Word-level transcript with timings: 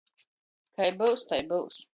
Kai 0.79 0.89
byus, 1.03 1.29
tai 1.29 1.41
byus! 1.49 1.77